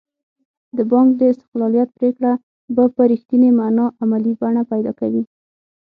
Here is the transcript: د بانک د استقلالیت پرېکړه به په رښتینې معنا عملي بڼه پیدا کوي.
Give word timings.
د 0.77 0.77
بانک 0.91 1.09
د 1.17 1.21
استقلالیت 1.33 1.89
پرېکړه 1.97 2.31
به 2.75 2.83
په 2.95 3.01
رښتینې 3.11 3.49
معنا 3.59 3.85
عملي 4.03 4.33
بڼه 4.41 4.61
پیدا 4.71 4.91
کوي. 4.99 5.23